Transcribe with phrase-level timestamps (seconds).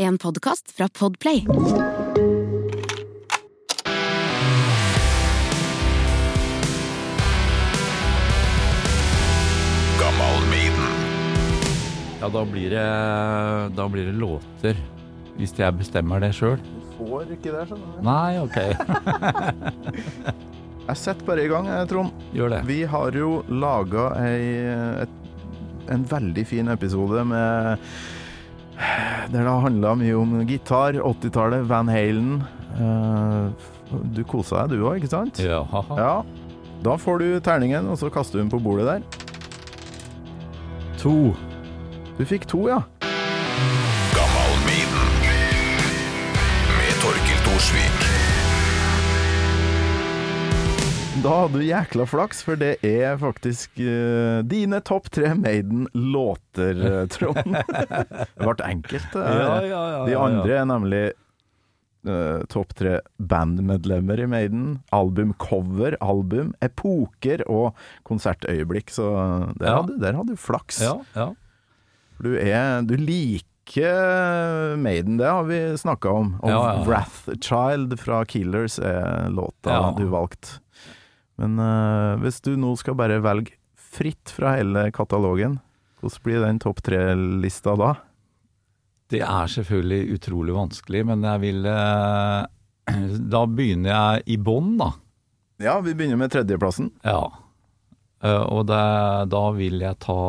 [0.00, 1.46] En podkast fra Podplay.
[12.20, 12.84] Ja, da blir det,
[13.76, 14.76] da blir det låter.
[15.36, 16.56] Hvis jeg bestemmer det sjøl.
[16.96, 17.98] Får ikke det, skjønner du.
[18.08, 18.56] Nei, ok.
[20.88, 22.24] Jeg setter bare i gang, Trond.
[22.32, 22.62] Gjør det.
[22.72, 24.08] Vi har jo laga
[25.92, 27.84] en veldig fin episode med
[29.30, 32.40] Der det handla mye om gitar, 80-tallet, Van Halen.
[32.78, 33.68] Eh,
[34.14, 35.40] Du kosa deg du òg, ikke sant?
[35.42, 35.64] Ja.
[35.98, 36.12] Ja.
[36.84, 39.02] Da får du terningen, og så kaster du den på bordet der.
[41.02, 41.34] To.
[42.16, 42.82] Du fikk to, ja.
[46.78, 47.99] med Torkil Thorsvik.
[51.20, 57.02] Da hadde du jækla flaks, for det er faktisk uh, dine topp tre Maiden-låter, eh,
[57.12, 57.56] Trond.
[58.38, 59.16] det ble enkelt.
[59.20, 59.34] eh.
[59.40, 61.02] Ja, ja, ja, De andre er nemlig
[62.08, 64.64] uh, topp tre bandmedlemmer i Maiden,
[64.96, 67.76] albumcover, album, epoker og
[68.08, 68.88] konsertøyeblikk.
[68.94, 69.10] Så
[69.60, 70.80] der, hadde, der hadde du flaks.
[70.86, 71.28] Ja, ja.
[72.16, 73.36] For du, er, du liker
[74.80, 76.32] Maiden, det har vi snakka om.
[76.40, 76.80] Og Ja, ja.
[76.88, 80.62] Wrathchild fra Killers er låta du valgte.
[81.40, 85.58] Men uh, hvis du nå skal bare velge fritt fra hele katalogen,
[86.00, 87.94] hvordan blir den topp tre-lista da?
[89.10, 92.44] Det er selvfølgelig utrolig vanskelig, men jeg vil uh,
[93.34, 94.92] Da begynner jeg i bånn, da.
[95.60, 96.92] Ja, vi begynner med tredjeplassen.
[97.04, 97.24] Ja.
[98.20, 98.84] Uh, og det,
[99.32, 100.20] da vil jeg ta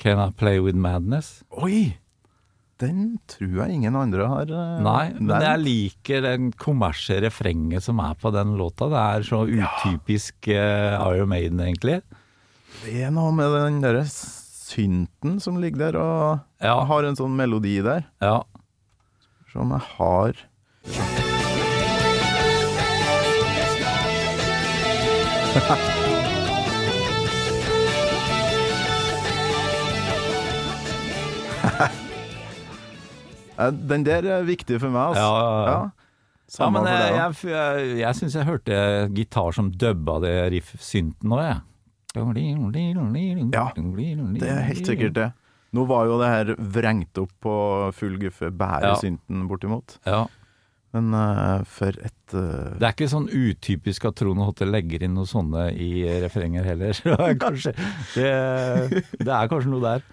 [0.00, 1.42] Can I Play With Madness?
[1.64, 1.96] Oi!
[2.84, 5.44] Den tror jeg ingen andre har eh, Nei, men nevnt.
[5.46, 8.90] jeg liker den kommersielle refrenget som er på den låta.
[8.92, 12.00] Det er så utypisk eh, Iron Maiden, egentlig.
[12.84, 16.76] Det er noe med den derre synten som ligger der og Ja.
[16.84, 18.42] har en sånn melodi der, Ja.
[19.52, 20.34] som jeg har
[31.64, 31.90] Eh,
[33.90, 35.22] Den der er viktig for meg, altså.
[35.24, 35.76] Ja,
[36.58, 38.80] ja, men jeg, jeg, jeg, jeg syns jeg hørte
[39.16, 41.62] gitar som dubba det riff-synten òg, jeg.
[43.54, 43.64] Ja,
[44.42, 45.30] Det er helt sikkert det.
[45.74, 47.54] Nå var jo det her vrengt opp på
[47.96, 48.94] full guffe, bare Ja.
[49.00, 49.96] synten bortimot.
[50.06, 50.26] Ja.
[50.94, 52.76] Men uh, for et uh...
[52.78, 56.94] Det er ikke sånn utypisk at Trond Hotte legger inn noe sånne i refrenger heller.
[57.18, 57.34] Er
[58.14, 60.06] det, det er kanskje noe der.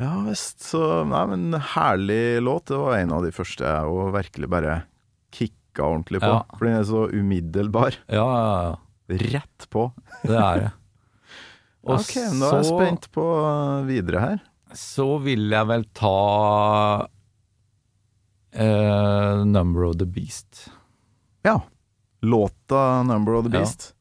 [0.00, 2.66] Ja visst, så Nei, men herlig låt.
[2.70, 4.76] Det var en av de første jeg og virkelig bare
[5.36, 6.30] kicka ordentlig på.
[6.32, 6.42] Ja.
[6.56, 7.98] For den er så umiddelbar.
[8.08, 8.76] Ja, ja, ja.
[9.34, 9.88] Rett på.
[10.22, 10.70] Det er det.
[11.90, 14.40] Og ok, nå er jeg så- spent på eh, videre her.
[14.76, 17.06] Så vil jeg vel ta
[18.54, 20.68] uh, Number of the Beast.
[21.42, 21.60] Ja.
[22.22, 23.50] Låta 'Number of the.
[23.58, 23.92] Beast'.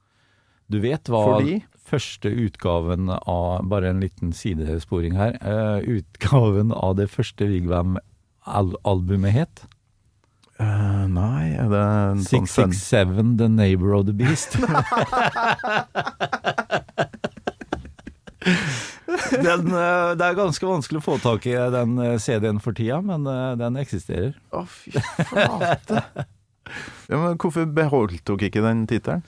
[0.70, 1.56] Du vet hva Fordi?
[1.90, 5.34] første utgaven av Bare en liten sidesporing her.
[5.42, 9.64] eh, utgaven av det første Vigvam-albumet het?
[10.60, 14.58] Uh, nei, er det en sånn fun- 667 The Neighbor of the Beast.
[19.40, 23.24] den, eh, det er ganske vanskelig å få tak i den CD-en for tida, men
[23.60, 24.36] den eksisterer.
[24.52, 24.92] Å, fy
[25.32, 26.04] flate.
[27.10, 29.24] ja, men hvorfor beholdt dere ikke den tittelen?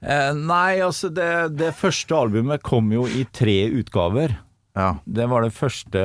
[0.00, 1.28] Eh, nei, altså det,
[1.60, 4.38] det første albumet kom jo i tre utgaver.
[4.78, 4.94] Ja.
[5.04, 6.00] Det var det første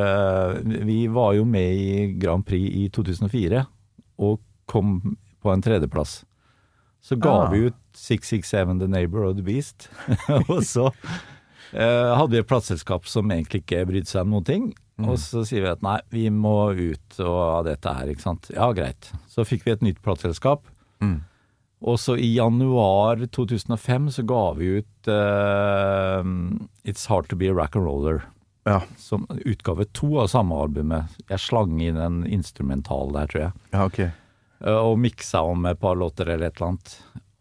[0.66, 3.60] Vi var jo med i Grand Prix i 2004
[4.26, 6.24] og kom på en tredjeplass.
[7.06, 7.52] Så ga Ah.
[7.52, 9.88] vi ut 667 The Neighbor of the Beast.
[10.50, 10.88] og så
[11.72, 14.66] eh, hadde vi et plateselskap som egentlig ikke brydde seg om noen ting.
[15.06, 18.48] Og så sier vi at nei, vi må ut av dette her, ikke sant.
[18.56, 19.12] Ja, greit.
[19.30, 20.64] Så fikk vi et nytt plateselskap.
[21.04, 21.20] Mm.
[21.86, 26.26] Og så i januar 2005 så ga vi ut uh,
[26.84, 27.76] It's Hard To Be a Rock'n'Roller.
[27.76, 28.22] and Roller
[28.66, 28.82] Ja.
[28.98, 31.06] som utgave to av samme albumet.
[31.30, 33.52] Jeg slang inn en instrumental der, tror jeg.
[33.72, 34.00] ja, ok.
[34.00, 36.96] Eh, Og miksa om et par låter eller et eller annet.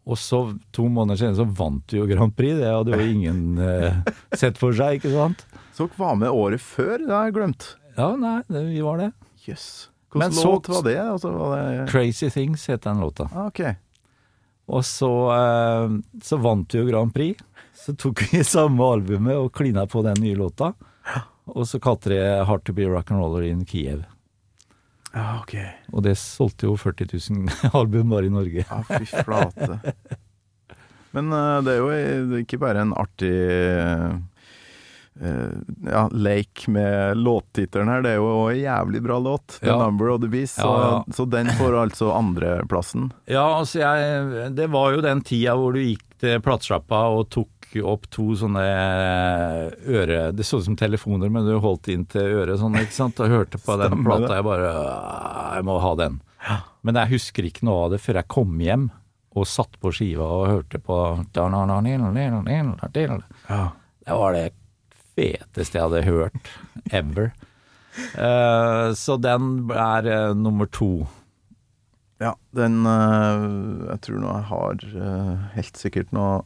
[0.05, 2.59] Og så, to måneder senere, så vant vi jo Grand Prix.
[2.59, 4.03] Det hadde jo ingen uh,
[4.37, 5.41] sett for seg, ikke sant?
[5.73, 6.99] Så dere var med året før?
[7.01, 7.71] Det har jeg glemt.
[7.97, 9.09] Ja, nei, det, vi var det.
[9.47, 9.49] Jøss.
[9.49, 9.89] Yes.
[10.13, 10.99] Hvilken låt var det?
[11.01, 13.25] Altså, var det Crazy Things het den låta.
[13.33, 13.63] ah, ok.
[14.67, 17.41] Og så, eh, så vant vi jo Grand Prix.
[17.75, 20.73] Så tok vi samme albumet og klina på den nye låta.
[21.45, 24.03] Og så kalte det Hard to be a rock and roller in Kiev.
[25.13, 25.53] Ja, ok.
[25.93, 28.65] Og det solgte jo 40 000 album bare i Norge.
[28.65, 29.77] Ja, fy flate.
[31.15, 34.17] Men eh, det er jo ikke bare en artig eh,
[35.91, 38.01] ja, Lake med låttittelen her.
[38.03, 39.59] Det er jo en jævlig bra låt.
[39.61, 39.77] The Ja.
[39.79, 40.55] Number of the Beast.
[40.59, 41.13] Så, Ja, ja.
[41.13, 43.11] så den får altså andreplassen.
[43.25, 47.49] Ja, altså jeg Det var jo den tida hvor du gikk til platesjappa og tok
[47.83, 48.63] opp to sånne
[49.87, 50.31] øre...
[50.35, 53.31] Det så ut som telefoner, men du holdt inn til øret sånn, ikke sant, og
[53.33, 54.37] hørte på den Stemmer plata.
[54.37, 56.19] Jeg bare «Ah, Jeg må ha den.
[56.85, 58.89] Men jeg husker ikke noe av det før jeg kom hjem
[59.35, 60.97] og satt på skiva og hørte på
[63.49, 63.65] Ja.
[64.05, 64.45] Det var det
[65.15, 66.51] feteste jeg hadde hørt
[66.91, 67.31] ever.
[68.15, 71.07] Uh, så den er uh, nummer to.
[72.19, 74.75] Ja, den uh, Jeg tror nå jeg har
[75.55, 76.43] helt sikkert noe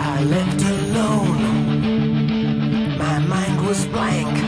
[0.00, 1.48] I left alone.
[3.00, 4.39] My mind was blank.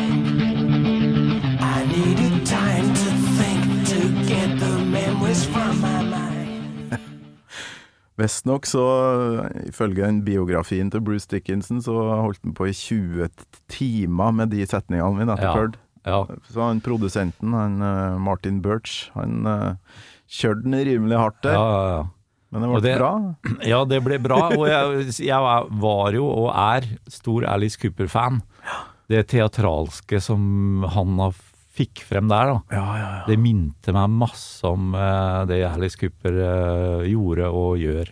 [8.22, 8.82] Visstnok så,
[9.66, 11.92] ifølge den biografien til Bruce Dickinson, så
[12.22, 13.28] holdt han på i 20
[13.72, 15.54] timer med de setningene vi nettopp Ja.
[15.58, 15.78] hørte.
[16.06, 19.74] Ja, Så han produsenten, han eh, Martin Birch, han eh,
[20.26, 21.52] kjørte den rimelig hardt der.
[21.54, 22.02] ja, ja, ja.
[22.52, 23.12] Men det ble det- bra.
[23.72, 28.42] Ja, det ble bra, og jeg, jeg var jo og er stor Alice Cooper-fan.
[29.08, 31.32] Det teatralske som han har
[31.72, 32.58] fikk frem der, da.
[32.76, 33.22] Ja, ja, ja.
[33.28, 38.10] Det minte meg masse om eh, det Alice Cooper eh, gjorde og gjør.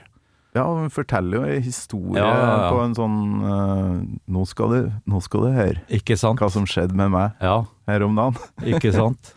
[0.56, 2.70] Ja, hun forteller jo en historie Ja, ja, ja.
[2.74, 3.98] på en sånn eh,
[4.34, 6.40] nå, skal du, nå skal du høre Ikke sant?
[6.42, 8.40] hva som skjedde med meg Ja, her om dagen.
[8.72, 9.30] ikke sant?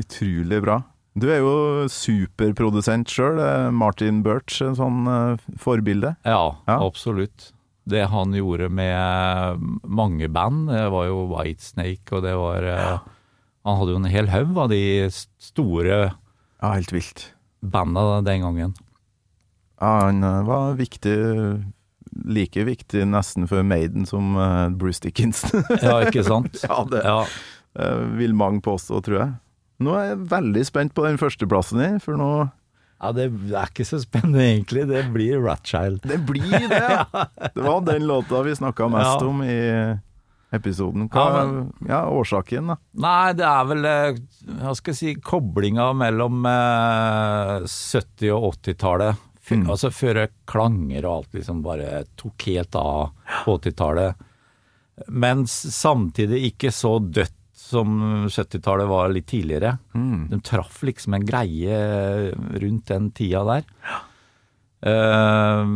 [0.00, 0.78] Utrolig bra.
[1.16, 3.38] Du er jo superprodusent sjøl.
[3.72, 6.14] Martin Birch, en sånn eh, forbilde.
[6.26, 6.78] Ja, Ja.
[6.84, 7.50] absolutt.
[7.86, 12.96] Det han gjorde med mange band, det var jo Whitesnake, og det var eh,
[13.66, 14.80] Han hadde jo en hel haug av de
[15.42, 15.96] store
[16.62, 17.24] Ja, helt vilt.
[17.66, 18.74] banda den gangen.
[19.80, 21.16] Ja, han eh, var viktig
[22.26, 25.64] Like viktig nesten for Maiden som eh, Bruce Dickinson.
[25.82, 26.56] Ja, ikke sant?
[26.68, 27.18] ja, det Ja,
[27.78, 29.34] eh, vil mange påstå, tror jeg.
[29.84, 32.30] Nå er jeg veldig spent på den førsteplassen din, for nå
[32.96, 34.86] ja det er ikke så spennende egentlig.
[34.88, 35.98] Det blir Ratchild.
[36.08, 36.78] Det blir det!
[36.80, 37.02] ja.
[37.52, 39.26] Det var den låta vi snakka mest Ja.
[39.28, 39.58] om i
[40.54, 41.08] episoden.
[41.10, 41.46] Hva Ja,
[41.88, 42.76] ja, årsaken, da?
[43.02, 44.18] Nei, det er vel eh,
[44.60, 49.24] Hva skal jeg si Koblinga mellom eh, 70- og 80-tallet.
[49.46, 49.66] Mm.
[49.70, 53.12] Altså før klanger og alt liksom bare tok helt av
[53.44, 54.24] på 80-tallet.
[55.12, 57.34] Men samtidig ikke så dødt
[57.66, 59.76] som 70-tallet var litt tidligere.
[59.94, 60.28] Mm.
[60.30, 61.78] De traff liksom en greie
[62.34, 63.66] rundt den tida der.
[64.86, 65.70] Eh,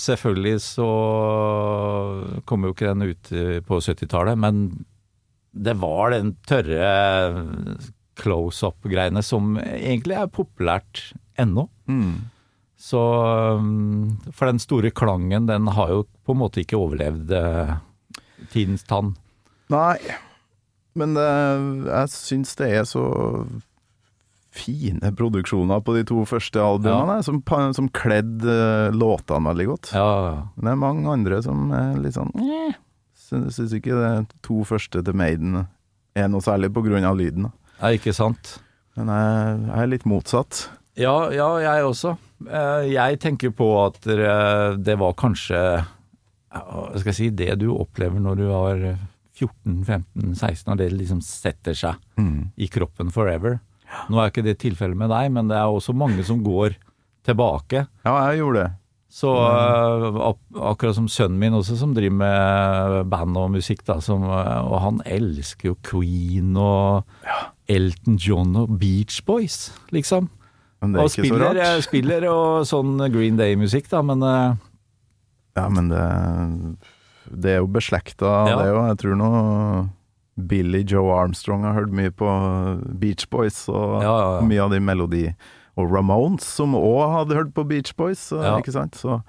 [0.00, 0.88] selvfølgelig så
[2.48, 3.32] kom jo ikke den ut
[3.68, 4.64] på 70-tallet, men
[5.54, 6.88] det var den tørre
[8.18, 11.66] close-up-greiene som egentlig er populært ennå.
[11.90, 12.30] Mm.
[12.84, 13.00] Så
[13.58, 17.76] um, For den store klangen, den har jo på en måte ikke overlevd uh,
[18.52, 19.14] tidens tann.
[19.72, 19.96] Nei,
[20.98, 23.04] men uh, jeg syns det er så
[24.54, 29.90] fine produksjoner på de to første albumene, som, pa- som kledde eh, låtene veldig godt.
[29.96, 30.34] Ja, ja.
[30.54, 32.30] Men det er mange andre som er litt sånn.
[33.24, 34.10] Syns ikke de
[34.46, 35.64] to første til Maiden
[36.14, 37.48] er noe særlig på grunn av lyden.
[37.80, 38.58] ja, ikke sant?
[38.94, 40.68] Men jeg, jeg er litt motsatt.
[40.94, 42.12] Ja, ja, jeg også.
[42.46, 45.58] Eh, Jeg tenker på at det var kanskje
[46.54, 48.84] skal jeg si Det du opplever når du var
[49.34, 52.52] 14-15-16, og det liksom setter seg Mm.
[52.56, 53.58] i kroppen forever.
[54.10, 56.74] Nå er ikke det tilfellet med deg, men det er også mange som går
[57.24, 57.86] tilbake.
[58.04, 58.72] Ja, jeg gjorde det.
[59.14, 64.00] Så eh, ak- akkurat som sønnen min også, som driver med band og musikk, da,
[64.02, 67.04] som, eh, og han elsker jo Queen og
[67.70, 70.26] Elton John og Beach Boys, liksom.
[70.82, 71.84] Men det er Og ikke spiller, så rart.
[71.86, 74.56] spiller og sånn Green Day-musikk, da, men eh,
[75.56, 76.02] Ja, men det,
[77.30, 78.56] det er jo beslekta, Ja.
[78.58, 78.88] det òg.
[78.90, 79.30] Jeg tror nå
[80.36, 82.26] Billy Joe Armstrong har hørt mye på
[82.98, 84.40] Beach Boys, og Ja, ja, ja.
[84.46, 85.34] mye av de melodi
[85.76, 88.56] Og Ramones, som òg hadde hørt på Beach Boys, så, Ja.
[88.58, 88.94] ikke sant?
[88.94, 89.22] Så,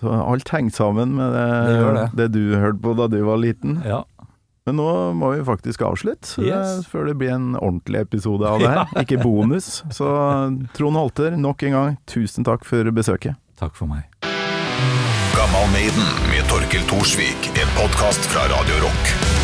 [0.00, 2.08] så alt henger sammen med det, Det det.
[2.16, 2.32] det.
[2.32, 3.82] du hørte på da du var liten.
[3.84, 4.02] ja.
[4.66, 6.78] Men nå må vi faktisk avslutte, Yes.
[6.78, 8.86] eh, før det blir en ordentlig episode av det her.
[9.04, 9.82] Ikke bonus.
[9.92, 10.08] Så
[10.72, 13.36] Trond Holter, nok en gang, tusen takk for besøket.
[13.60, 14.04] Takk for meg.
[15.36, 19.43] Gammal Maiden med Torkel Thorsvik, en podkast fra Radio Rock.